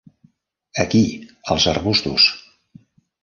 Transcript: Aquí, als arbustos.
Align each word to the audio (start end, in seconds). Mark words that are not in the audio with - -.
Aquí, 0.83 1.01
als 1.55 1.67
arbustos. 1.73 2.23